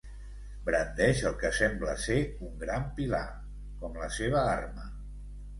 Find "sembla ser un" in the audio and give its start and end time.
1.57-2.55